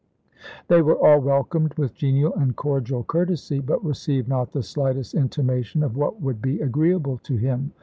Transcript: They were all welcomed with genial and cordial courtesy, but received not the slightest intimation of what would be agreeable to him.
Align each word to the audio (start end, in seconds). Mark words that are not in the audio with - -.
They 0.67 0.81
were 0.81 0.95
all 0.97 1.19
welcomed 1.19 1.75
with 1.75 1.93
genial 1.93 2.33
and 2.33 2.55
cordial 2.55 3.03
courtesy, 3.03 3.59
but 3.59 3.85
received 3.85 4.27
not 4.27 4.51
the 4.51 4.63
slightest 4.63 5.13
intimation 5.13 5.83
of 5.83 5.95
what 5.95 6.19
would 6.19 6.41
be 6.41 6.59
agreeable 6.59 7.19
to 7.19 7.35
him. 7.37 7.71